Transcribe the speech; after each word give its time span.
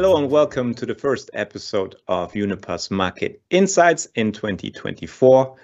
Hello 0.00 0.16
and 0.16 0.30
welcome 0.30 0.72
to 0.76 0.86
the 0.86 0.94
first 0.94 1.28
episode 1.34 1.94
of 2.08 2.32
Uniper's 2.32 2.90
Market 2.90 3.42
Insights 3.50 4.08
in 4.14 4.32
2024. 4.32 5.54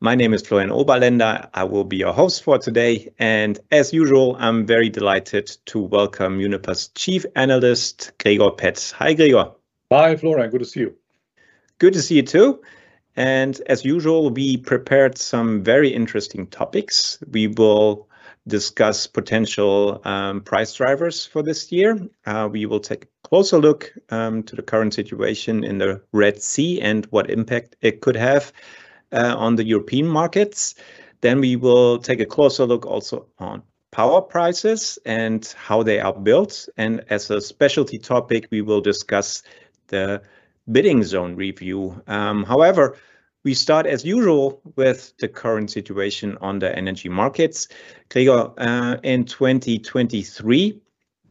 My 0.00 0.14
name 0.14 0.34
is 0.34 0.46
Florian 0.46 0.68
Oberländer. 0.68 1.48
I 1.54 1.64
will 1.64 1.84
be 1.84 1.96
your 1.96 2.12
host 2.12 2.42
for 2.42 2.58
today. 2.58 3.10
And 3.18 3.58
as 3.70 3.94
usual, 3.94 4.36
I'm 4.38 4.66
very 4.66 4.90
delighted 4.90 5.46
to 5.64 5.78
welcome 5.78 6.38
Uniper's 6.38 6.88
Chief 6.88 7.24
Analyst, 7.34 8.12
Gregor 8.18 8.50
Pett. 8.50 8.92
Hi, 8.98 9.14
Gregor. 9.14 9.52
Hi, 9.90 10.16
Florian. 10.16 10.50
Good 10.50 10.58
to 10.58 10.66
see 10.66 10.80
you. 10.80 10.94
Good 11.78 11.94
to 11.94 12.02
see 12.02 12.16
you 12.16 12.24
too. 12.24 12.60
And 13.16 13.58
as 13.68 13.86
usual, 13.86 14.28
we 14.28 14.58
prepared 14.58 15.16
some 15.16 15.62
very 15.64 15.88
interesting 15.88 16.46
topics. 16.48 17.20
We 17.30 17.46
will 17.46 18.07
discuss 18.48 19.06
potential 19.06 20.00
um, 20.04 20.40
price 20.40 20.74
drivers 20.74 21.24
for 21.24 21.42
this 21.42 21.70
year. 21.70 21.98
Uh, 22.26 22.48
we 22.50 22.66
will 22.66 22.80
take 22.80 23.04
a 23.04 23.28
closer 23.28 23.58
look 23.58 23.92
um, 24.10 24.42
to 24.42 24.56
the 24.56 24.62
current 24.62 24.94
situation 24.94 25.62
in 25.64 25.78
the 25.78 26.00
Red 26.12 26.42
Sea 26.42 26.80
and 26.80 27.06
what 27.06 27.30
impact 27.30 27.76
it 27.80 28.00
could 28.00 28.16
have 28.16 28.52
uh, 29.12 29.34
on 29.36 29.56
the 29.56 29.64
European 29.64 30.08
markets. 30.08 30.74
Then 31.20 31.40
we 31.40 31.56
will 31.56 31.98
take 31.98 32.20
a 32.20 32.26
closer 32.26 32.64
look 32.64 32.86
also 32.86 33.26
on 33.38 33.62
power 33.90 34.20
prices 34.20 34.98
and 35.04 35.44
how 35.56 35.82
they 35.82 36.00
are 36.00 36.12
built. 36.12 36.68
And 36.76 37.04
as 37.08 37.30
a 37.30 37.40
specialty 37.40 37.98
topic, 37.98 38.48
we 38.50 38.62
will 38.62 38.80
discuss 38.80 39.42
the 39.88 40.22
bidding 40.70 41.02
zone 41.02 41.34
review. 41.36 42.02
Um, 42.06 42.44
however, 42.44 42.96
we 43.48 43.54
start 43.54 43.86
as 43.86 44.04
usual 44.04 44.60
with 44.76 45.16
the 45.20 45.26
current 45.26 45.70
situation 45.70 46.36
on 46.42 46.58
the 46.58 46.70
energy 46.76 47.08
markets. 47.08 47.66
Gregor, 48.10 48.52
uh, 48.58 48.98
in 49.02 49.24
2023, 49.24 50.78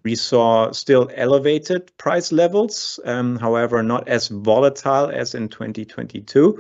we 0.04 0.16
saw 0.16 0.72
still 0.72 1.12
elevated 1.14 1.96
price 2.00 2.32
levels, 2.32 3.00
um, 3.06 3.36
however, 3.36 3.84
not 3.84 4.08
as 4.08 4.30
volatile 4.30 5.12
as 5.14 5.36
in 5.36 5.48
2022. 5.48 6.60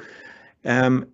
Um, 0.64 1.08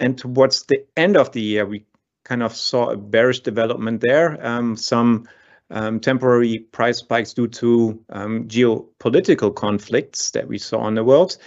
and 0.00 0.18
towards 0.18 0.64
the 0.64 0.84
end 0.96 1.16
of 1.16 1.30
the 1.30 1.42
year, 1.42 1.64
we 1.64 1.84
kind 2.24 2.42
of 2.42 2.56
saw 2.56 2.90
a 2.90 2.96
bearish 2.96 3.42
development 3.44 4.00
there. 4.00 4.44
Um, 4.44 4.76
some 4.76 5.28
temporary 5.70 6.66
price 6.72 6.98
spikes 6.98 7.32
due 7.32 7.46
to 7.46 8.00
geopolitical 8.10 9.54
conflicts 9.54 10.32
that 10.32 10.48
we 10.48 10.58
saw 10.58 10.88
in 10.88 10.94
the 10.96 11.04
world. 11.04 11.38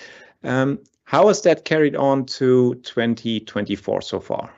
How 1.08 1.30
has 1.30 1.42
that 1.44 1.64
carried 1.64 1.96
on 1.96 2.26
to 2.26 2.76
2024 2.84 4.02
so 4.02 4.20
far? 4.20 4.54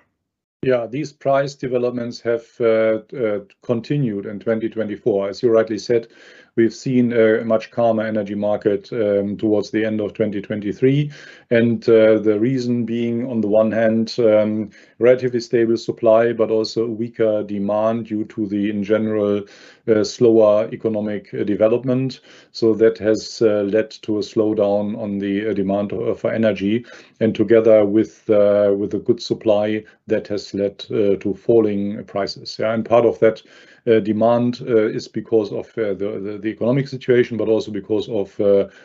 Yeah, 0.64 0.88
these 0.88 1.14
price 1.14 1.54
developments 1.54 2.20
have 2.22 2.44
uh, 2.60 3.02
uh, 3.16 3.42
continued 3.62 4.26
in 4.26 4.40
2024. 4.40 5.30
As 5.30 5.44
you 5.44 5.52
rightly 5.52 5.78
said, 5.78 6.08
we've 6.56 6.74
seen 6.74 7.14
a 7.14 7.44
much 7.46 7.72
calmer 7.72 8.04
energy 8.04 8.36
market 8.36 8.92
um, 8.92 9.38
towards 9.38 9.72
the 9.72 9.86
end 9.86 10.02
of 10.02 10.14
2023. 10.14 11.12
And 11.52 11.88
uh, 11.90 12.20
the 12.20 12.40
reason 12.40 12.86
being, 12.86 13.30
on 13.30 13.42
the 13.42 13.48
one 13.48 13.72
hand, 13.72 14.16
um, 14.20 14.70
relatively 15.00 15.40
stable 15.40 15.78
supply, 15.78 16.34
but 16.34 16.52
also 16.52 16.88
weaker 16.88 17.44
demand 17.44 18.08
due 18.08 18.26
to 18.26 18.48
the, 18.48 18.70
in 18.70 18.84
general, 18.84 19.44
uh, 19.90 20.04
slower 20.04 20.70
economic 20.72 21.34
uh, 21.34 21.44
development. 21.44 22.20
So 22.52 22.74
that 22.76 22.98
has 23.00 23.42
uh, 23.42 23.64
led 23.64 23.92
to 24.04 24.18
a 24.18 24.22
slowdown 24.22 24.98
on 24.98 25.18
the 25.18 25.50
uh, 25.50 25.54
demand 25.54 25.94
uh, 25.94 26.14
for 26.14 26.32
energy. 26.32 26.86
And 27.20 27.34
together 27.34 27.86
with, 27.86 28.24
with 28.28 28.94
a 28.94 29.02
good 29.04 29.22
supply, 29.22 29.84
that 30.08 30.28
has 30.28 30.54
led 30.54 30.80
to 30.80 31.34
falling 31.34 32.04
prices. 32.06 32.58
Yeah, 32.60 32.74
and 32.74 32.86
part 32.86 33.06
of 33.06 33.20
that 33.20 33.42
demand 33.86 34.62
uh, 34.62 34.88
is 34.88 35.08
because 35.08 35.52
of 35.52 35.68
uh, 35.78 35.94
the, 35.94 36.40
the 36.42 36.50
economic 36.50 36.88
situation, 36.88 37.38
but 37.38 37.48
also 37.48 37.72
because 37.72 38.10
of 38.10 38.40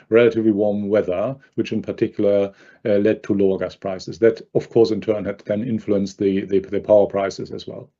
relatively 0.08 0.52
warm 0.52 0.88
weather, 0.88 1.36
which 1.54 1.72
in 1.72 1.82
particular 1.82 2.52
led 2.84 3.22
to 3.22 3.34
lower 3.34 3.58
gas 3.58 3.76
prices. 3.76 4.18
That, 4.18 4.42
of 4.54 4.68
course, 4.70 4.90
in 4.90 5.00
turn 5.00 5.24
had 5.24 5.40
then 5.46 5.66
influenced 5.66 6.18
the, 6.18 6.44
the, 6.44 6.60
the 6.60 6.80
power 6.80 7.06
prices 7.06 7.50
as 7.50 7.66
well. 7.66 7.90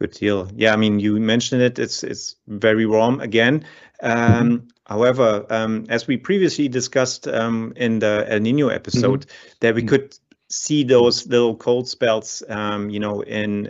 Good 0.00 0.12
deal. 0.12 0.48
Yeah, 0.56 0.72
I 0.72 0.76
mean, 0.76 0.98
you 0.98 1.20
mentioned 1.20 1.60
it. 1.60 1.78
It's 1.78 2.02
it's 2.02 2.36
very 2.46 2.86
warm 2.86 3.20
again. 3.20 3.66
Um, 4.02 4.12
mm 4.12 4.48
-hmm. 4.48 4.60
However, 4.84 5.44
um, 5.50 5.84
as 5.88 6.08
we 6.08 6.16
previously 6.16 6.68
discussed 6.68 7.26
um, 7.26 7.72
in 7.76 8.00
the 8.00 8.24
El 8.28 8.40
Nino 8.40 8.68
episode, 8.68 9.24
mm 9.24 9.28
-hmm. 9.28 9.58
that 9.60 9.74
we 9.74 9.82
mm-hmm. 9.82 9.88
could 9.88 10.18
see 10.50 10.82
those 10.82 11.26
little 11.26 11.56
cold 11.56 11.88
spells, 11.88 12.42
um, 12.48 12.90
you 12.90 13.00
know, 13.00 13.22
in, 13.22 13.66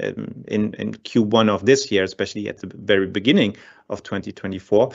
in 0.49 0.75
in 0.75 0.93
Q1 0.95 1.49
of 1.49 1.67
this 1.67 1.93
year, 1.93 2.05
especially 2.05 2.49
at 2.49 2.59
the 2.59 2.73
very 2.75 3.07
beginning 3.07 3.57
of 3.89 4.03
2024. 4.03 4.93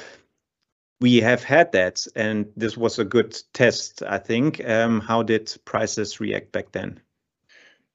We 1.02 1.18
have 1.18 1.44
had 1.44 1.72
that, 1.74 2.08
and 2.16 2.48
this 2.56 2.78
was 2.78 3.00
a 3.00 3.06
good 3.06 3.38
test, 3.54 4.02
I 4.02 4.18
think. 4.18 4.68
Um, 4.68 5.02
how 5.02 5.24
did 5.24 5.56
prices 5.66 6.20
react 6.20 6.52
back 6.52 6.72
then? 6.72 7.02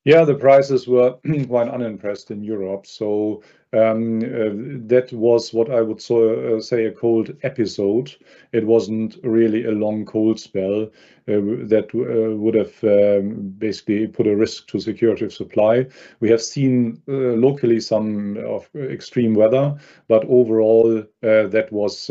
Yeah, 0.04 0.24
the 0.24 0.34
prices 0.34 0.88
were 0.88 1.16
quite 1.46 1.68
unimpressed 1.68 2.30
in 2.30 2.42
Europe. 2.42 2.86
So 2.86 3.42
um, 3.74 4.18
uh, 4.20 4.50
that 4.88 5.10
was 5.12 5.52
what 5.52 5.70
I 5.70 5.82
would 5.82 6.00
so, 6.00 6.56
uh, 6.56 6.60
say 6.60 6.86
a 6.86 6.90
cold 6.92 7.36
episode. 7.42 8.14
It 8.52 8.66
wasn't 8.66 9.18
really 9.22 9.66
a 9.66 9.72
long 9.72 10.06
cold 10.06 10.40
spell 10.40 10.84
uh, 10.84 10.88
that 11.26 11.90
uh, 11.94 12.34
would 12.36 12.54
have 12.54 12.82
um, 12.82 13.54
basically 13.58 14.06
put 14.06 14.26
a 14.26 14.34
risk 14.34 14.68
to 14.68 14.80
security 14.80 15.26
of 15.26 15.34
supply. 15.34 15.86
We 16.20 16.30
have 16.30 16.40
seen 16.42 17.02
uh, 17.06 17.12
locally 17.12 17.78
some 17.80 18.38
of 18.38 18.68
extreme 18.74 19.34
weather, 19.34 19.76
but 20.08 20.24
overall 20.28 20.98
uh, 21.22 21.46
that 21.48 21.68
was 21.70 22.10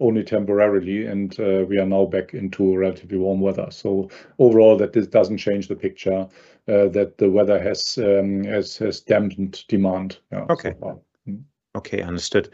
only 0.00 0.22
temporarily, 0.22 1.06
and 1.06 1.36
we 1.68 1.76
are 1.76 1.84
now 1.84 2.06
back 2.06 2.32
into 2.32 2.76
relatively 2.76 3.18
warm 3.18 3.40
weather. 3.40 3.66
So 3.70 4.08
overall, 4.38 4.76
that 4.76 4.92
this 4.92 5.08
doesn't 5.08 5.38
change 5.38 5.66
the 5.66 5.74
picture. 5.74 6.28
Uh, 6.68 6.86
that 6.88 7.16
the 7.16 7.30
weather 7.30 7.58
has 7.58 7.96
um, 7.96 8.44
has 8.44 8.76
has 8.76 9.00
dampened 9.00 9.64
demand. 9.68 10.18
Okay. 10.50 10.74
Mm. 11.26 11.42
Okay, 11.74 12.02
understood. 12.02 12.50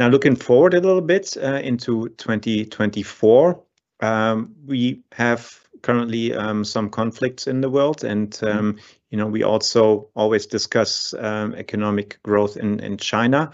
Now 0.00 0.08
looking 0.08 0.34
forward 0.34 0.74
a 0.74 0.80
little 0.80 1.00
bit 1.00 1.36
uh, 1.36 1.60
into 1.62 2.08
2024, 2.16 3.62
um, 4.00 4.52
we 4.66 5.02
have 5.12 5.60
currently 5.82 6.34
um, 6.34 6.64
some 6.64 6.90
conflicts 6.90 7.46
in 7.46 7.60
the 7.60 7.70
world, 7.70 8.02
and 8.02 8.36
um, 8.42 8.78
you 9.10 9.18
know 9.18 9.28
we 9.28 9.44
also 9.44 10.08
always 10.16 10.46
discuss 10.46 11.14
economic 11.14 12.20
growth 12.24 12.56
in 12.56 12.80
in 12.80 12.96
China. 12.96 13.52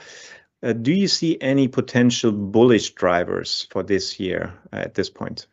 Uh, 0.62 0.72
do 0.72 0.92
you 0.92 1.08
see 1.08 1.36
any 1.40 1.68
potential 1.68 2.32
bullish 2.32 2.92
drivers 2.94 3.66
for 3.70 3.82
this 3.82 4.18
year 4.18 4.54
at 4.72 4.94
this 4.94 5.10
point? 5.10 5.48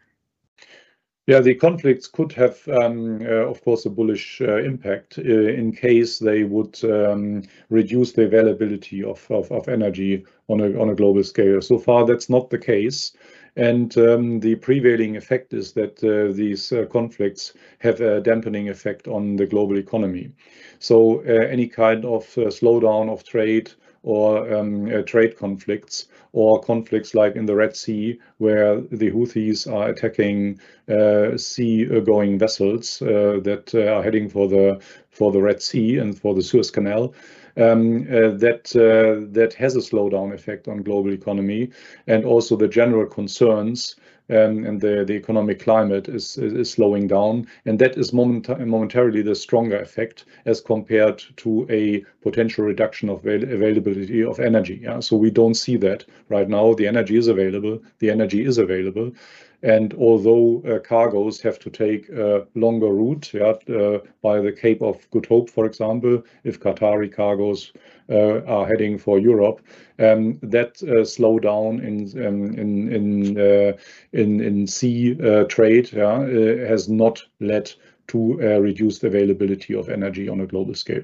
Yeah, 1.29 1.41
the 1.41 1.53
conflicts 1.53 2.07
could 2.07 2.31
have, 2.31 2.67
um, 2.69 3.21
uh, 3.21 3.45
of 3.45 3.63
course, 3.63 3.85
a 3.85 3.91
bullish 3.91 4.41
uh, 4.41 4.63
impact 4.63 5.19
uh, 5.19 5.21
in 5.21 5.71
case 5.71 6.17
they 6.17 6.43
would 6.43 6.83
um, 6.83 7.43
reduce 7.69 8.13
the 8.13 8.23
availability 8.23 9.03
of, 9.03 9.23
of, 9.29 9.51
of, 9.51 9.69
energy 9.69 10.25
on 10.47 10.59
a, 10.59 10.81
on 10.81 10.89
a 10.89 10.95
global 10.95 11.23
scale. 11.23 11.61
So 11.61 11.77
far, 11.77 12.07
that's 12.07 12.31
not 12.31 12.49
the 12.49 12.57
case. 12.57 13.11
And 13.55 13.95
um, 13.99 14.39
the 14.39 14.55
prevailing 14.55 15.17
effect 15.17 15.53
is 15.53 15.71
that 15.73 16.03
uh, 16.03 16.33
these 16.33 16.71
uh, 16.71 16.87
conflicts 16.87 17.53
have 17.77 18.01
a 18.01 18.21
dampening 18.21 18.69
effect 18.69 19.07
on 19.07 19.35
the 19.35 19.45
global 19.45 19.77
economy. 19.77 20.31
So 20.79 21.19
uh, 21.27 21.45
any 21.45 21.67
kind 21.67 22.05
of 22.05 22.25
slowdown 22.25 23.07
of 23.07 23.23
trade 23.23 23.69
or 24.03 24.53
um, 24.53 24.87
uh, 24.87 25.01
trade 25.01 25.37
conflicts 25.37 26.07
or 26.31 26.61
conflicts 26.61 27.15
like 27.15 27.35
in 27.35 27.45
the 27.45 27.55
Red 27.55 27.75
Sea, 27.75 28.19
where 28.37 28.81
the 28.81 29.11
Houthis 29.11 29.71
are 29.71 29.89
attacking 29.89 30.59
uh, 30.87 31.37
sea-going 31.37 32.37
vessels 32.37 33.01
uh, 33.01 33.39
that 33.43 33.73
uh, 33.73 33.93
are 33.93 34.03
heading 34.03 34.29
for 34.29 34.47
the 34.47 34.79
for 35.09 35.31
the 35.31 35.41
Red 35.41 35.61
Sea 35.61 35.97
and 35.97 36.17
for 36.17 36.35
the 36.35 36.43
Suez 36.43 36.71
Canal. 36.71 37.13
Um, 37.57 38.07
uh, 38.09 38.31
that 38.37 38.75
uh, 38.75 39.27
that 39.31 39.53
has 39.53 39.75
a 39.75 39.79
slowdown 39.79 40.33
effect 40.33 40.67
on 40.67 40.83
global 40.83 41.11
economy, 41.11 41.71
and 42.07 42.25
also 42.25 42.55
the 42.55 42.67
general 42.67 43.05
concerns 43.05 43.95
um, 44.29 44.63
and 44.65 44.79
the, 44.79 45.11
economic 45.11 45.59
climate 45.59 46.07
is, 46.07 46.37
slowing 46.69 47.07
down. 47.07 47.47
And 47.65 47.79
that 47.79 47.97
is 47.97 48.13
moment, 48.13 48.47
momentarily 48.47 49.21
the 49.21 49.35
stronger 49.35 49.79
effect 49.79 50.25
as 50.45 50.61
compared 50.61 51.23
to 51.37 51.65
a 51.69 52.05
potential 52.21 52.63
reduction 52.63 53.09
of 53.09 53.25
avail 53.25 53.43
availability 53.43 54.23
of 54.23 54.39
energy. 54.39 54.79
Yeah? 54.83 54.99
So 54.99 55.17
we 55.17 55.31
don't 55.31 55.55
see 55.55 55.77
that 55.77 56.05
right 56.29 56.47
now. 56.47 56.73
The 56.73 56.87
energy 56.87 57.17
is 57.17 57.27
available 57.27 57.79
the 57.99 58.09
energy 58.09 58.45
is 58.45 58.57
available. 58.57 59.11
And 59.61 59.93
although 59.95 60.61
uh, 60.61 60.79
cargoes 60.79 61.41
have 61.41 61.59
to 61.59 61.69
take 61.69 62.07
a 62.09 62.47
longer 62.55 62.87
route 62.87 63.33
yeah, 63.33 63.55
uh, 63.75 63.99
by 64.21 64.39
the 64.39 64.53
Cape 64.53 64.81
of 64.81 65.09
Good 65.11 65.25
Hope, 65.25 65.49
for 65.49 65.65
example, 65.65 66.23
if 66.45 66.59
Qatari 66.59 67.11
cargoes 67.11 67.73
uh, 68.09 68.41
are 68.45 68.65
heading 68.65 68.97
for 68.97 69.19
Europe, 69.19 69.61
um, 69.99 70.39
that 70.41 70.81
uh, 70.83 71.03
slowdown 71.03 71.83
in 71.83 72.25
um, 72.25 72.57
in 72.57 72.93
in, 72.93 73.37
uh, 73.37 73.73
in 74.13 74.39
in 74.39 74.65
sea 74.65 75.17
uh, 75.21 75.43
trade 75.43 75.91
yeah, 75.91 76.19
has 76.67 76.87
not 76.87 77.21
led 77.41 77.71
to 78.07 78.37
reduced 78.59 79.03
availability 79.03 79.75
of 79.75 79.89
energy 79.89 80.27
on 80.29 80.39
a 80.39 80.47
global 80.47 80.73
scale. 80.73 81.03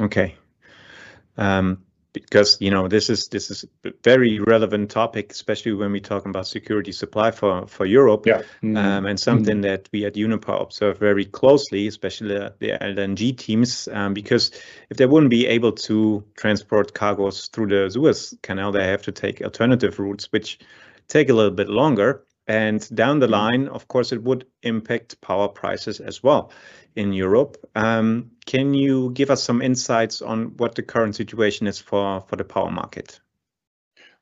Okay. 0.00 0.34
Um, 1.38 1.82
because 2.12 2.56
you 2.60 2.70
know 2.70 2.88
this 2.88 3.10
is 3.10 3.28
this 3.28 3.50
is 3.50 3.64
a 3.84 3.92
very 4.02 4.40
relevant 4.40 4.90
topic, 4.90 5.32
especially 5.32 5.72
when 5.72 5.92
we 5.92 6.00
talk 6.00 6.26
about 6.26 6.46
security 6.46 6.92
supply 6.92 7.30
for 7.30 7.66
for 7.66 7.86
Europe. 7.86 8.26
Yeah. 8.26 8.42
Um, 8.62 9.06
and 9.06 9.18
something 9.18 9.60
that 9.62 9.88
we 9.92 10.04
at 10.04 10.14
Uniper 10.14 10.60
observe 10.60 10.98
very 10.98 11.24
closely, 11.24 11.86
especially 11.86 12.28
the, 12.28 12.54
the 12.58 12.70
LNG 12.70 13.36
teams, 13.36 13.88
um, 13.92 14.14
because 14.14 14.50
if 14.90 14.96
they 14.96 15.06
wouldn't 15.06 15.30
be 15.30 15.46
able 15.46 15.72
to 15.72 16.24
transport 16.36 16.94
cargoes 16.94 17.48
through 17.48 17.68
the 17.68 17.90
Suez 17.90 18.34
Canal, 18.42 18.72
they 18.72 18.86
have 18.86 19.02
to 19.02 19.12
take 19.12 19.42
alternative 19.42 19.98
routes, 19.98 20.26
which 20.32 20.58
take 21.08 21.28
a 21.28 21.34
little 21.34 21.50
bit 21.50 21.68
longer. 21.68 22.24
And 22.48 22.88
down 22.96 23.18
the 23.18 23.28
line, 23.28 23.68
of 23.68 23.88
course, 23.88 24.10
it 24.10 24.22
would 24.22 24.46
impact 24.62 25.20
power 25.20 25.48
prices 25.48 26.00
as 26.00 26.22
well 26.22 26.50
in 26.96 27.12
Europe. 27.12 27.58
Um, 27.76 28.30
can 28.46 28.72
you 28.72 29.10
give 29.12 29.30
us 29.30 29.42
some 29.42 29.60
insights 29.60 30.22
on 30.22 30.56
what 30.56 30.74
the 30.74 30.82
current 30.82 31.14
situation 31.14 31.66
is 31.66 31.78
for, 31.78 32.24
for 32.26 32.36
the 32.36 32.44
power 32.44 32.70
market? 32.70 33.20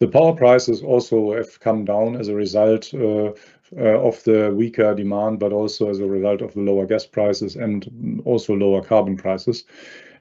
The 0.00 0.08
power 0.08 0.34
prices 0.34 0.82
also 0.82 1.34
have 1.34 1.58
come 1.61 1.84
down 1.84 2.17
as 2.17 2.28
a 2.28 2.34
result 2.34 2.93
uh, 2.93 3.32
uh, 3.76 3.99
of 4.00 4.23
the 4.25 4.52
weaker 4.55 4.94
demand, 4.94 5.38
but 5.38 5.52
also 5.52 5.88
as 5.88 6.00
a 6.00 6.06
result 6.06 6.43
of 6.43 6.52
the 6.52 6.61
lower 6.61 6.84
gas 6.84 7.06
prices 7.06 7.56
and 7.56 8.20
also 8.25 8.55
lower 8.55 8.82
carbon 8.82 9.17
prices. 9.17 9.64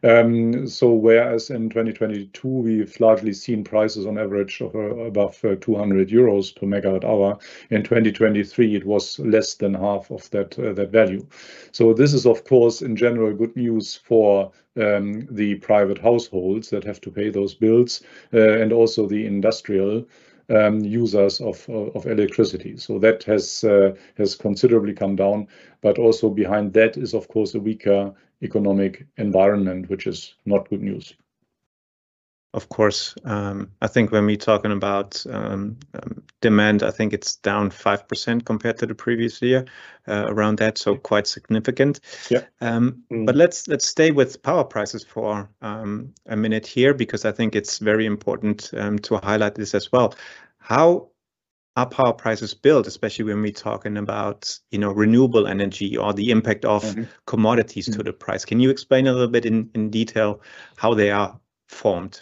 Um, 0.06 0.68
so 0.68 0.94
whereas 0.94 1.50
in 1.50 1.68
2022, 1.68 2.48
we've 2.48 3.00
largely 3.00 3.34
seen 3.34 3.63
prices 3.63 4.06
on 4.06 4.19
average 4.19 4.62
of 4.62 4.75
uh, 4.75 4.96
above 4.98 5.44
uh, 5.44 5.56
200 5.56 6.10
euros 6.10 6.56
per 6.56 6.68
megawatt 6.68 7.04
hour, 7.04 7.40
in 7.72 7.81
2023, 7.81 8.75
it 8.75 8.86
was 8.86 9.18
less 9.18 9.56
than 9.56 9.74
half 9.74 10.12
of 10.12 10.30
that 10.30 10.60
uh, 10.60 10.74
value. 10.86 11.25
So 11.72 11.92
this 11.92 12.13
is, 12.13 12.28
of 12.28 12.44
course, 12.44 12.84
in 12.84 12.96
general, 12.96 13.34
good 13.34 13.56
news 13.56 13.96
for 13.96 14.52
um, 14.80 15.28
the 15.31 15.56
private 15.56 15.98
households 15.98 16.69
that 16.69 16.84
have 16.84 17.02
to 17.02 17.10
pay 17.10 17.31
those 17.31 17.56
bills, 17.56 18.04
and 18.31 18.72
also 18.72 19.07
the 19.07 19.25
industrial 19.25 20.06
um, 20.50 20.80
users 20.80 21.42
of, 21.42 21.68
of 21.69 22.06
electricity. 22.06 22.77
So 22.77 23.00
that 23.00 23.24
has 23.24 23.63
uh, 23.63 23.95
has 24.18 24.36
considerably 24.36 24.94
come 24.94 25.15
down, 25.15 25.47
but 25.81 25.97
also 25.97 26.30
behind 26.30 26.74
that 26.74 26.97
is 26.97 27.13
of 27.13 27.27
course 27.27 27.56
a 27.56 27.59
weaker 27.59 28.13
economic 28.42 29.06
environment, 29.18 29.89
which 29.89 30.07
is 30.07 30.36
not 30.45 30.69
good 30.69 30.81
news. 30.81 31.13
Of 32.56 32.69
course, 32.69 33.13
um, 33.25 33.69
I 33.81 33.88
think 33.88 34.13
when 34.13 34.25
we're 34.25 34.38
talking 34.38 34.72
about 34.72 35.22
um, 35.30 35.78
um, 35.94 36.24
demand, 36.40 36.84
I 36.84 36.92
think 36.92 37.12
it's 37.12 37.36
down 37.36 37.69
5% 37.69 38.46
compared 38.46 38.78
to 38.78 38.86
the 38.86 38.96
previous 38.96 39.42
year, 39.42 39.66
uh, 40.07 40.28
around 40.30 40.60
that, 40.60 40.78
so 40.78 40.96
quite 40.96 41.28
significant. 41.28 42.00
Yeah. 42.30 42.46
Um, 42.62 43.04
mm. 43.12 43.25
But 43.25 43.36
let's 43.36 43.68
let's 43.68 43.86
stay 43.86 44.12
with 44.12 44.42
power 44.42 44.63
prices 44.63 45.04
for 45.04 45.50
um, 45.62 46.13
a 46.28 46.38
minute 46.38 46.66
here, 46.66 46.94
because 46.94 47.25
I 47.25 47.34
think 47.34 47.56
it's 47.56 47.80
very 47.80 48.06
important 48.06 48.72
um, 48.78 49.00
to 49.00 49.18
highlight 49.18 49.56
this 49.56 49.75
as 49.75 49.92
well. 49.92 50.16
How 50.57 51.10
are 51.75 51.90
power 51.90 52.13
prices 52.13 52.54
built, 52.54 52.88
especially 52.88 53.25
when 53.25 53.42
we're 53.42 53.52
talking 53.52 53.98
about 53.98 54.57
you 54.72 54.80
know 54.80 54.94
renewable 54.94 55.46
energy 55.46 55.98
or 55.98 56.13
the 56.13 56.31
impact 56.31 56.63
of 56.63 56.86
mm 56.86 56.96
-hmm. 56.96 57.07
commodities 57.25 57.90
mm 57.90 57.98
to 57.98 58.04
the 58.04 58.13
price? 58.13 58.46
Can 58.46 58.62
you 58.62 58.72
explain 58.72 59.07
a 59.07 59.12
little 59.12 59.31
bit 59.31 59.46
in, 59.46 59.69
in 59.74 59.90
detail 59.90 60.40
how 60.78 60.96
they 60.96 61.12
are 61.12 61.38
formed? 61.68 62.22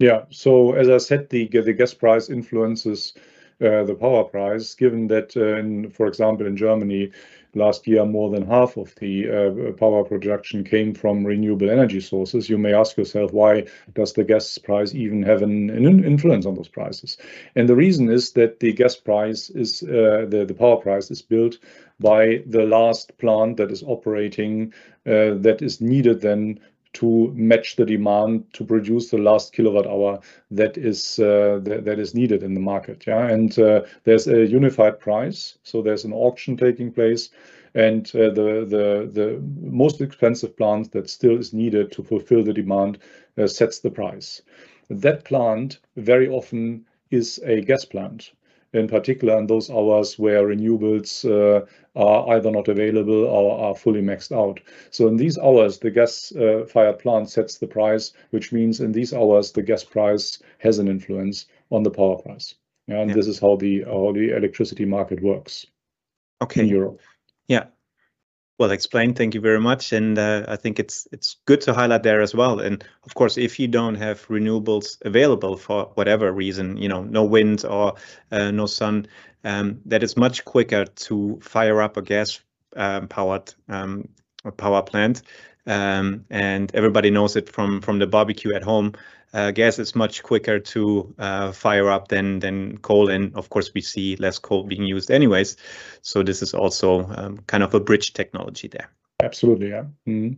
Yeah. 0.00 0.24
So 0.30 0.72
as 0.72 0.88
I 0.88 0.98
said, 0.98 1.28
the 1.30 1.46
the 1.46 1.72
gas 1.74 1.94
price 1.94 2.30
influences 2.30 3.14
uh, 3.62 3.84
the 3.84 3.94
power 3.94 4.24
price, 4.24 4.74
given 4.74 5.06
that, 5.08 5.36
uh, 5.36 5.90
for 5.90 6.06
example, 6.06 6.46
in 6.46 6.56
Germany, 6.56 7.10
last 7.54 7.86
year, 7.86 8.06
more 8.06 8.30
than 8.30 8.46
half 8.46 8.78
of 8.78 8.94
the 8.96 9.28
uh, 9.28 9.72
power 9.72 10.02
production 10.02 10.64
came 10.64 10.94
from 10.94 11.26
renewable 11.26 11.68
energy 11.68 12.00
sources. 12.00 12.48
You 12.48 12.56
may 12.56 12.72
ask 12.72 12.96
yourself, 12.96 13.34
why 13.34 13.66
does 13.94 14.14
the 14.14 14.24
gas 14.24 14.56
price 14.56 14.94
even 14.94 15.22
have 15.24 15.42
an, 15.42 15.68
an 15.68 16.04
influence 16.04 16.46
on 16.46 16.54
those 16.54 16.68
prices? 16.68 17.18
And 17.54 17.68
the 17.68 17.76
reason 17.76 18.08
is 18.10 18.32
that 18.32 18.60
the 18.60 18.72
gas 18.72 18.96
price 18.96 19.50
is, 19.50 19.80
the, 19.80 20.46
the 20.48 20.54
power 20.54 20.78
price 20.78 21.10
is 21.10 21.20
built 21.20 21.58
by 21.98 22.42
the 22.46 22.64
last 22.64 23.18
plant 23.18 23.58
that 23.58 23.70
is 23.70 23.82
operating, 23.82 24.72
that 25.04 25.58
is 25.60 25.82
needed 25.82 26.22
then 26.22 26.60
to 26.92 27.32
match 27.34 27.76
the 27.76 27.86
demand 27.86 28.44
to 28.52 28.64
produce 28.64 29.10
the 29.10 29.18
last 29.18 29.52
kilowatt 29.52 29.86
hour 29.86 30.18
that 30.50 30.76
is 30.76 31.18
uh, 31.18 31.60
that, 31.62 31.98
is 31.98 32.14
needed 32.14 32.42
in 32.42 32.54
the 32.54 32.60
market. 32.60 33.04
Yeah, 33.06 33.28
and 33.28 33.56
uh, 33.58 33.82
there's 34.04 34.26
a 34.26 34.46
unified 34.46 34.98
price, 34.98 35.58
so 35.62 35.82
there's 35.82 36.04
an 36.04 36.12
auction 36.12 36.56
taking 36.56 36.92
place, 36.92 37.30
and 37.74 38.10
uh, 38.14 38.30
the 38.30 38.66
the 38.66 39.10
the 39.12 39.42
most 39.60 40.00
expensive 40.00 40.56
plant 40.56 40.92
that 40.92 41.08
still 41.08 41.38
is 41.38 41.52
needed 41.52 41.92
to 41.92 42.02
fulfill 42.02 42.42
the 42.42 42.52
demand 42.52 42.98
sets 43.46 43.78
the 43.78 43.90
price. 43.90 44.42
That 44.88 45.24
plant 45.24 45.78
very 45.96 46.28
often 46.28 46.84
is 47.10 47.40
a 47.44 47.60
gas 47.60 47.84
plant 47.84 48.32
in 48.72 48.86
particular 48.86 49.36
in 49.38 49.46
those 49.46 49.70
hours 49.70 50.18
where 50.18 50.46
renewables 50.46 51.24
uh, 51.24 51.64
are 51.96 52.36
either 52.36 52.50
not 52.50 52.68
available 52.68 53.24
or 53.24 53.58
are 53.58 53.74
fully 53.74 54.00
maxed 54.00 54.32
out. 54.32 54.60
So 54.90 55.08
in 55.08 55.16
these 55.16 55.38
hours, 55.38 55.78
the 55.78 55.90
gas-fired 55.90 56.94
uh, 56.94 56.98
plant 56.98 57.30
sets 57.30 57.58
the 57.58 57.66
price, 57.66 58.12
which 58.30 58.52
means 58.52 58.80
in 58.80 58.92
these 58.92 59.12
hours, 59.12 59.52
the 59.52 59.62
gas 59.62 59.82
price 59.82 60.38
has 60.58 60.78
an 60.78 60.88
influence 60.88 61.46
on 61.70 61.82
the 61.82 61.90
power 61.90 62.16
price. 62.16 62.54
Yeah, 62.86 63.00
and 63.00 63.10
yeah. 63.10 63.16
this 63.16 63.26
is 63.26 63.38
how 63.38 63.56
the 63.56 63.82
how 63.84 64.12
the 64.12 64.36
electricity 64.36 64.84
market 64.84 65.22
works 65.22 65.66
okay. 66.42 66.62
in 66.62 66.68
Europe. 66.68 67.00
Yeah, 67.46 67.66
well 68.60 68.70
explained. 68.70 69.16
Thank 69.16 69.34
you 69.34 69.40
very 69.40 69.58
much. 69.58 69.92
And 69.92 70.18
uh, 70.18 70.44
I 70.46 70.56
think 70.56 70.78
it's 70.78 71.08
it's 71.10 71.36
good 71.46 71.62
to 71.62 71.72
highlight 71.72 72.02
there 72.02 72.20
as 72.20 72.34
well. 72.34 72.60
And 72.60 72.84
of 73.04 73.14
course, 73.14 73.38
if 73.38 73.58
you 73.58 73.66
don't 73.66 73.94
have 73.94 74.28
renewables 74.28 74.98
available 75.02 75.56
for 75.56 75.90
whatever 75.94 76.30
reason, 76.30 76.76
you 76.76 76.88
know, 76.88 77.02
no 77.02 77.24
wind 77.24 77.64
or 77.64 77.94
uh, 78.30 78.50
no 78.50 78.66
sun, 78.66 79.06
um, 79.44 79.80
that 79.86 80.02
is 80.02 80.16
much 80.16 80.44
quicker 80.44 80.84
to 80.84 81.40
fire 81.42 81.80
up 81.80 81.96
a 81.96 82.02
gas 82.02 82.40
um, 82.76 83.08
powered 83.08 83.52
um, 83.70 84.06
power 84.58 84.82
plant. 84.82 85.22
Um, 85.66 86.24
and 86.30 86.74
everybody 86.74 87.10
knows 87.10 87.36
it 87.36 87.48
from 87.50 87.80
from 87.80 87.98
the 87.98 88.06
barbecue 88.06 88.54
at 88.54 88.62
home 88.62 88.94
uh, 89.32 89.50
gas 89.52 89.78
is 89.78 89.94
much 89.94 90.22
quicker 90.22 90.58
to 90.58 91.14
uh, 91.18 91.52
fire 91.52 91.88
up 91.90 92.08
than 92.08 92.40
than 92.40 92.78
coal, 92.78 93.10
and 93.10 93.34
of 93.36 93.48
course 93.48 93.72
we 93.74 93.80
see 93.80 94.16
less 94.16 94.38
coal 94.38 94.64
being 94.64 94.84
used 94.84 95.10
anyways. 95.10 95.56
So 96.02 96.22
this 96.22 96.42
is 96.42 96.54
also 96.54 97.06
um, 97.08 97.38
kind 97.46 97.62
of 97.62 97.74
a 97.74 97.80
bridge 97.80 98.12
technology 98.12 98.68
there. 98.68 98.90
Absolutely, 99.22 99.70
yeah. 99.70 99.84
Mm-hmm. 100.08 100.34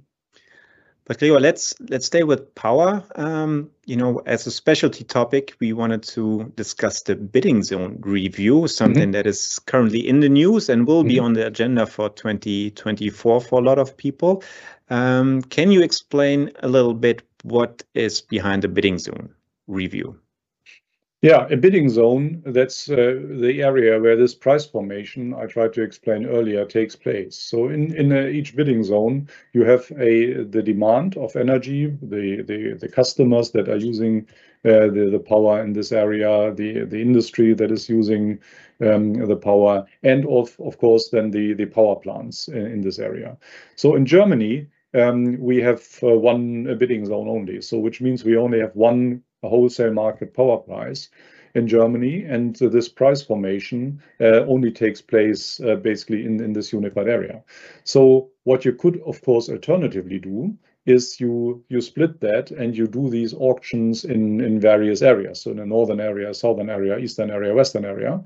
But 1.05 1.19
Gregor, 1.19 1.41
let's 1.41 1.75
let's 1.89 2.07
stay 2.07 2.23
with 2.23 2.55
power. 2.55 3.03
Um, 3.17 3.71
you 3.87 3.97
know, 3.97 4.23
as 4.25 4.47
a 4.47 4.51
specialty 4.51 5.05
topic, 5.05 5.57
we 5.59 5.73
wanted 5.73 6.05
to 6.05 6.53
discuss 6.55 7.03
the 7.03 7.17
bidding 7.17 7.63
zone 7.65 7.99
review, 8.01 8.69
something 8.69 9.05
mm-hmm. 9.05 9.13
that 9.13 9.27
is 9.27 9.59
currently 9.59 10.07
in 10.07 10.21
the 10.21 10.29
news 10.29 10.69
and 10.69 10.87
will 10.87 11.01
mm-hmm. 11.01 11.09
be 11.09 11.19
on 11.19 11.33
the 11.33 11.47
agenda 11.47 11.87
for 11.87 12.09
2024 12.09 13.41
for 13.41 13.59
a 13.59 13.65
lot 13.65 13.81
of 13.81 13.97
people. 13.97 14.45
Um, 14.93 15.41
can 15.41 15.73
you 15.73 15.81
explain 15.81 16.51
a 16.63 16.69
little 16.69 16.93
bit 16.93 17.23
what 17.45 17.83
is 17.95 18.21
behind 18.21 18.61
the 18.61 18.69
bidding 18.69 18.99
zone 18.99 19.31
review? 19.67 20.21
Yeah, 21.23 21.47
a 21.51 21.57
bidding 21.57 21.89
zone, 21.89 22.43
that's 22.45 22.91
uh, 22.91 23.19
the 23.41 23.63
area 23.63 23.99
where 23.99 24.17
this 24.17 24.35
price 24.35 24.67
formation 24.67 25.33
I 25.33 25.47
tried 25.47 25.73
to 25.75 25.83
explain 25.83 26.27
earlier 26.27 26.67
takes 26.67 26.95
place. 26.95 27.39
So 27.39 27.69
in, 27.69 27.95
in 27.95 28.13
uh, 28.13 28.27
each 28.27 28.55
bidding 28.55 28.85
zone, 28.85 29.29
you 29.55 29.65
have 29.65 29.91
a 29.93 30.45
the 30.45 30.63
demand 30.63 31.17
of 31.17 31.37
energy, 31.37 31.87
the, 32.03 32.43
the, 32.43 32.77
the 32.79 32.89
customers 32.89 33.51
that 33.53 33.71
are 33.71 33.77
using 33.77 34.27
uh, 34.67 34.89
the, 34.89 35.09
the 35.11 35.25
power 35.27 35.63
in 35.65 35.73
this 35.73 35.93
area, 35.93 36.53
the, 36.53 36.85
the 36.85 37.01
industry 37.01 37.55
that 37.55 37.73
is 37.73 37.89
using 37.89 38.39
um, 38.83 39.15
the 39.15 39.37
power, 39.37 39.87
and 40.03 40.27
of, 40.27 40.55
of 40.61 40.77
course 40.77 41.09
then 41.09 41.31
the, 41.31 41.55
the 41.55 41.67
power 41.67 41.97
plants 41.97 42.49
in, 42.49 42.67
in 42.67 42.81
this 42.83 42.99
area. 42.99 43.39
So 43.77 43.95
in 43.95 44.05
Germany, 44.05 44.67
um, 44.95 45.39
we 45.41 45.61
have 45.61 45.83
uh, 46.03 46.19
one 46.19 46.65
bidding 46.79 47.07
zone 47.07 47.29
only. 47.29 47.61
So 47.63 47.79
which 47.79 48.01
means 48.01 48.25
we 48.25 48.37
only 48.37 48.61
have 48.61 48.75
one 48.75 49.23
wholesale 49.43 49.93
market 49.93 50.35
power 50.35 50.59
price 50.59 51.09
in 51.55 51.69
Germany, 51.69 52.25
and 52.25 52.61
uh, 52.63 52.69
this 52.69 52.89
price 52.89 53.23
formation 53.23 54.01
uh, 54.21 54.45
only 54.47 54.71
takes 54.71 55.03
place 55.03 55.61
uh, 55.61 55.77
basically 55.77 56.25
in, 56.25 56.41
in 56.41 56.53
this 56.53 56.73
unified 56.73 57.09
area. 57.09 57.43
So 57.85 58.31
what 58.45 58.65
you 58.65 58.73
could, 58.73 59.01
of 59.05 59.21
course, 59.23 59.51
alternatively 59.51 60.19
do 60.19 60.57
is 60.87 61.21
you 61.21 61.65
you 61.69 61.81
split 61.81 62.21
that 62.21 62.51
and 62.51 62.77
you 62.77 62.87
do 62.87 63.09
these 63.09 63.35
auctions 63.35 64.05
in 64.05 64.41
in 64.41 64.59
various 64.59 65.01
areas 65.01 65.41
so 65.41 65.53
in 65.53 65.59
the 65.59 65.67
northern 65.67 66.01
area 66.01 66.35
southern 66.35 66.69
area 66.69 66.99
eastern 66.99 67.31
area 67.31 67.55
western 67.55 67.85
area 67.85 68.21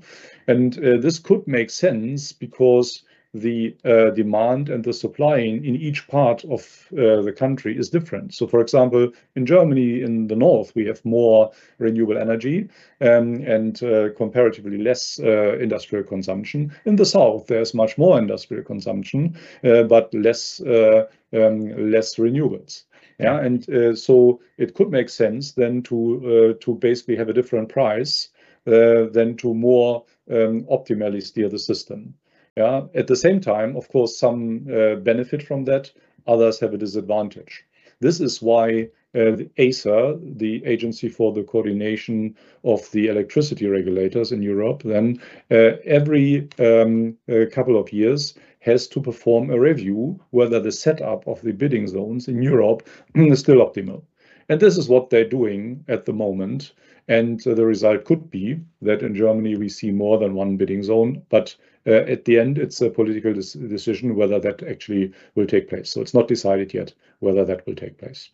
and 0.47 0.77
uh, 0.79 0.97
this 0.97 1.19
could 1.19 1.47
make 1.47 1.69
sense 1.69 2.31
because 2.31 3.03
the 3.33 3.75
uh, 3.85 4.09
demand 4.11 4.69
and 4.69 4.83
the 4.83 4.93
supply 4.93 5.37
in, 5.37 5.63
in 5.63 5.75
each 5.75 6.07
part 6.07 6.43
of 6.45 6.87
uh, 6.93 7.21
the 7.21 7.33
country 7.35 7.77
is 7.77 7.89
different. 7.89 8.33
So, 8.33 8.47
for 8.47 8.61
example, 8.61 9.11
in 9.35 9.45
Germany, 9.45 10.01
in 10.01 10.27
the 10.27 10.35
north, 10.35 10.73
we 10.75 10.85
have 10.85 11.03
more 11.05 11.51
renewable 11.77 12.17
energy 12.17 12.69
um, 13.01 13.35
and 13.45 13.81
uh, 13.83 14.09
comparatively 14.15 14.77
less 14.77 15.19
uh, 15.19 15.57
industrial 15.57 16.05
consumption. 16.05 16.73
In 16.85 16.95
the 16.95 17.05
south, 17.05 17.47
there's 17.47 17.73
much 17.73 17.97
more 17.97 18.17
industrial 18.17 18.63
consumption, 18.63 19.37
uh, 19.63 19.83
but 19.83 20.13
less 20.13 20.61
uh, 20.61 21.05
um, 21.33 21.91
less 21.91 22.15
renewables. 22.15 22.83
Yeah, 23.19 23.39
and 23.39 23.97
so 23.97 24.41
it 24.59 24.75
could 24.75 24.91
make 24.91 25.09
sense 25.09 25.53
then 25.53 25.81
to 25.83 26.55
to 26.61 26.75
basically 26.75 27.15
have 27.15 27.29
a 27.29 27.33
different 27.33 27.67
price 27.67 28.29
than 28.65 29.35
to 29.37 29.55
more 29.55 30.05
um, 30.29 30.65
optimally 30.65 31.23
steer 31.23 31.49
the 31.49 31.57
system. 31.57 32.13
Yeah. 32.57 32.87
At 32.95 33.05
the 33.05 33.15
same 33.15 33.39
time, 33.39 33.75
of 33.77 33.87
course, 33.89 34.17
some 34.17 34.65
uh, 34.67 34.95
benefit 34.95 35.43
from 35.43 35.65
that. 35.65 35.91
Others 36.25 36.59
have 36.61 36.73
a 36.73 36.77
disadvantage. 36.77 37.63
This 37.99 38.19
is 38.19 38.41
why 38.41 38.89
uh, 39.13 39.37
the 39.37 39.47
ACER, 39.57 40.17
the 40.19 40.65
Agency 40.65 41.07
for 41.07 41.31
the 41.31 41.43
Coordination 41.43 42.35
of 42.63 42.89
the 42.91 43.09
Electricity 43.09 43.67
Regulators 43.67 44.31
in 44.31 44.41
Europe, 44.41 44.81
then 44.81 45.21
uh, 45.51 45.77
every 45.85 46.49
um, 46.57 47.15
couple 47.51 47.77
of 47.79 47.93
years 47.93 48.33
has 48.61 48.87
to 48.87 49.01
perform 49.01 49.51
a 49.51 49.59
review 49.59 50.19
whether 50.31 50.59
the 50.59 50.71
setup 50.71 51.27
of 51.27 51.39
the 51.43 51.53
bidding 51.53 51.87
zones 51.87 52.27
in 52.27 52.41
Europe 52.41 52.87
is 53.15 53.39
still 53.39 53.57
optimal. 53.57 54.01
And 54.49 54.59
this 54.59 54.79
is 54.79 54.89
what 54.89 55.11
they're 55.11 55.29
doing 55.29 55.85
at 55.87 56.05
the 56.05 56.13
moment. 56.13 56.73
And 57.07 57.45
uh, 57.45 57.53
the 57.53 57.65
result 57.65 58.05
could 58.05 58.29
be 58.29 58.59
that 58.81 59.01
in 59.03 59.15
Germany 59.15 59.55
we 59.57 59.69
see 59.69 59.91
more 59.91 60.17
than 60.17 60.33
one 60.33 60.57
bidding 60.57 60.83
zone, 60.83 61.21
but 61.29 61.55
uh, 61.55 61.76
at 61.87 62.25
the 62.25 62.39
end 62.39 62.57
it's 62.57 62.81
a 62.81 62.89
political 62.89 63.33
decision 63.33 64.15
whether 64.15 64.39
that 64.39 64.63
actually 64.63 65.13
will 65.35 65.47
take 65.47 65.69
place. 65.69 65.89
So 65.89 66.01
it's 66.01 66.13
not 66.13 66.27
decided 66.27 66.73
yet 66.73 66.93
whether 67.19 67.45
that 67.45 67.65
will 67.65 67.75
take 67.75 67.97
place. 67.97 68.29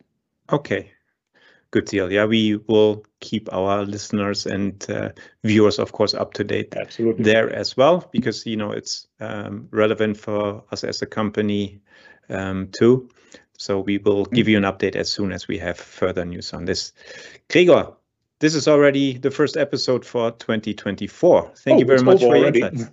Okay, 0.52 0.90
good 1.70 1.86
deal. 1.86 2.12
Yeah, 2.12 2.26
we 2.26 2.56
will 2.56 3.04
keep 3.20 3.52
our 3.52 3.84
listeners 3.84 4.46
and 4.46 4.84
uh, 4.90 5.10
viewers, 5.42 5.78
of 5.78 5.92
course, 5.92 6.14
up 6.14 6.34
to 6.34 6.44
date 6.44 6.74
Absolutely. 6.76 7.24
there 7.24 7.50
as 7.50 7.76
well, 7.76 8.08
because 8.12 8.46
you 8.46 8.56
know 8.56 8.72
it's 8.72 9.06
um, 9.20 9.68
relevant 9.70 10.16
for 10.16 10.64
us 10.70 10.84
as 10.84 11.02
a 11.02 11.06
company 11.06 11.80
um, 12.28 12.68
too. 12.72 13.08
So 13.56 13.80
we 13.80 13.98
will 13.98 14.24
give 14.24 14.48
you 14.48 14.56
an 14.56 14.64
update 14.64 14.96
as 14.96 15.10
soon 15.10 15.32
as 15.32 15.48
we 15.48 15.58
have 15.58 15.78
further 15.78 16.24
news 16.24 16.52
on 16.52 16.64
this. 16.64 16.92
Gregor, 17.48 17.92
this 18.44 18.54
is 18.54 18.68
already 18.68 19.16
the 19.16 19.30
first 19.30 19.56
episode 19.56 20.04
for 20.04 20.30
2024. 20.32 21.52
Thank 21.56 21.76
oh, 21.76 21.78
you 21.78 21.86
very 21.86 22.02
much 22.02 22.20
for 22.20 22.36
your 22.36 22.48
insights. 22.48 22.90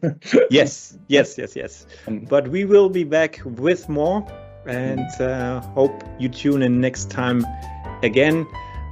yes, 0.49 0.97
yes, 1.09 1.37
yes, 1.37 1.57
yes. 1.57 1.85
Um, 2.07 2.19
but 2.19 2.47
we 2.47 2.63
will 2.63 2.87
be 2.87 3.03
back 3.03 3.41
with 3.43 3.89
more 3.89 4.25
and 4.65 5.09
uh, 5.19 5.59
hope 5.75 6.03
you 6.19 6.29
tune 6.29 6.61
in 6.61 6.79
next 6.79 7.09
time 7.09 7.45
again. 8.01 8.47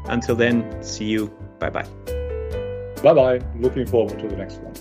Until 0.08 0.36
then, 0.36 0.84
see 0.84 1.06
you. 1.06 1.28
Bye 1.60 1.70
bye. 1.70 1.88
Bye 3.04 3.14
bye. 3.14 3.40
Looking 3.56 3.86
forward 3.86 4.20
to 4.20 4.28
the 4.28 4.36
next 4.36 4.58
one. 4.58 4.74